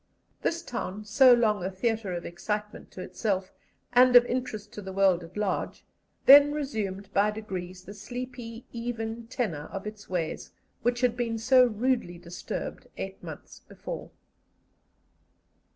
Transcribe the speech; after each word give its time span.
This 0.41 0.63
town, 0.63 1.05
so 1.05 1.31
long 1.31 1.63
a 1.63 1.69
theatre 1.69 2.11
of 2.13 2.25
excitement 2.25 2.89
to 2.89 3.01
itself 3.03 3.53
and 3.93 4.15
of 4.15 4.25
interest 4.25 4.73
to 4.73 4.81
the 4.81 4.91
world 4.91 5.23
at 5.23 5.37
large, 5.37 5.85
then 6.25 6.51
resumed 6.51 7.13
by 7.13 7.29
degrees 7.29 7.83
the 7.83 7.93
sleepy, 7.93 8.65
even 8.73 9.27
tenor 9.27 9.69
of 9.71 9.85
its 9.85 10.09
ways, 10.09 10.53
which 10.81 11.01
had 11.01 11.15
been 11.15 11.37
so 11.37 11.65
rudely 11.65 12.17
disturbed 12.17 12.87
eight 12.97 13.21
months 13.21 13.59
before. 13.59 14.09